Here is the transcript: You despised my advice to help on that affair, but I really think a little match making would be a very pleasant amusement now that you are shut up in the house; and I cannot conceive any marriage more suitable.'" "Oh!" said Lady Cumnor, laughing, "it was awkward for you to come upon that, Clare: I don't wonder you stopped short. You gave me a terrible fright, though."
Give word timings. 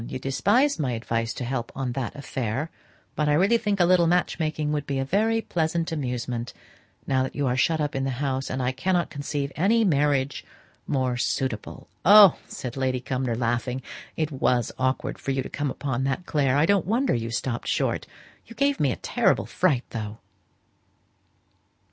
You 0.07 0.17
despised 0.17 0.79
my 0.79 0.93
advice 0.93 1.31
to 1.35 1.43
help 1.43 1.71
on 1.75 1.91
that 1.91 2.15
affair, 2.15 2.71
but 3.15 3.29
I 3.29 3.33
really 3.33 3.59
think 3.59 3.79
a 3.79 3.85
little 3.85 4.07
match 4.07 4.39
making 4.39 4.71
would 4.71 4.87
be 4.87 4.97
a 4.97 5.05
very 5.05 5.41
pleasant 5.43 5.91
amusement 5.91 6.53
now 7.05 7.21
that 7.21 7.35
you 7.35 7.45
are 7.45 7.55
shut 7.55 7.79
up 7.79 7.95
in 7.95 8.03
the 8.03 8.09
house; 8.17 8.49
and 8.49 8.63
I 8.63 8.71
cannot 8.71 9.11
conceive 9.11 9.51
any 9.55 9.83
marriage 9.85 10.43
more 10.87 11.17
suitable.'" 11.17 11.87
"Oh!" 12.03 12.39
said 12.47 12.75
Lady 12.75 12.99
Cumnor, 12.99 13.35
laughing, 13.35 13.83
"it 14.17 14.31
was 14.31 14.71
awkward 14.79 15.19
for 15.19 15.29
you 15.29 15.43
to 15.43 15.49
come 15.49 15.69
upon 15.69 16.03
that, 16.05 16.25
Clare: 16.25 16.57
I 16.57 16.65
don't 16.65 16.87
wonder 16.87 17.13
you 17.13 17.29
stopped 17.29 17.67
short. 17.67 18.07
You 18.47 18.55
gave 18.55 18.79
me 18.79 18.91
a 18.91 18.95
terrible 18.95 19.45
fright, 19.45 19.83
though." 19.91 20.17